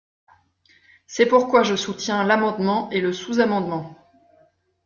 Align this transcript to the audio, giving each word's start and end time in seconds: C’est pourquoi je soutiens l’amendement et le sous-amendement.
C’est 1.05 1.27
pourquoi 1.27 1.61
je 1.61 1.75
soutiens 1.75 2.23
l’amendement 2.23 2.89
et 2.89 3.01
le 3.01 3.13
sous-amendement. 3.13 3.95